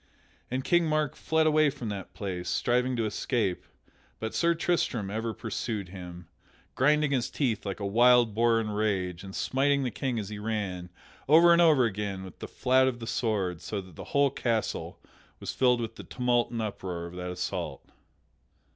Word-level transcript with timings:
And 0.49 0.63
King 0.63 0.87
Mark 0.87 1.15
fled 1.15 1.45
away 1.45 1.69
from 1.69 1.89
that 1.89 2.15
place, 2.15 2.49
striving 2.49 2.95
to 2.95 3.05
escape, 3.05 3.65
but 4.19 4.33
Sir 4.33 4.55
Tristram 4.55 5.11
ever 5.11 5.31
pursued 5.31 5.89
him, 5.89 6.27
grinding 6.73 7.11
his 7.11 7.29
teeth 7.29 7.67
like 7.67 7.79
a 7.79 7.85
wild 7.85 8.33
boar 8.33 8.59
in 8.59 8.71
rage, 8.71 9.23
and 9.23 9.35
smiting 9.35 9.83
the 9.83 9.91
King 9.91 10.17
as 10.17 10.29
he 10.29 10.39
ran, 10.39 10.89
over 11.29 11.53
and 11.53 11.61
over 11.61 11.85
again, 11.85 12.23
with 12.23 12.39
the 12.39 12.47
flat 12.47 12.87
of 12.87 12.97
the 12.97 13.05
sword 13.05 13.61
so 13.61 13.79
that 13.79 13.95
the 13.95 14.05
whole 14.05 14.31
castle 14.31 14.99
was 15.39 15.53
filled 15.53 15.79
with 15.79 15.97
the 15.97 16.03
tumult 16.03 16.49
and 16.49 16.63
uproar 16.63 17.05
of 17.05 17.13
that 17.15 17.29
assault. 17.29 17.87